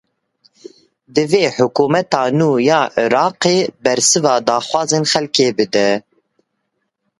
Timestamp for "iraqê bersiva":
3.03-4.35